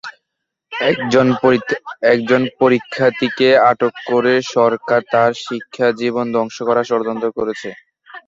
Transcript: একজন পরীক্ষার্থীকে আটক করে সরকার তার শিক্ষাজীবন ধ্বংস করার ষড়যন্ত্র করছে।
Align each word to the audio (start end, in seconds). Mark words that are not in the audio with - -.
একজন 2.11 2.41
পরীক্ষার্থীকে 2.59 3.47
আটক 3.69 3.93
করে 4.09 4.33
সরকার 4.55 5.01
তার 5.13 5.31
শিক্ষাজীবন 5.45 6.25
ধ্বংস 6.35 6.57
করার 6.67 6.87
ষড়যন্ত্র 6.89 7.27
করছে। 7.37 7.69